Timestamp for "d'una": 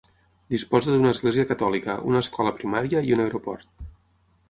0.95-1.11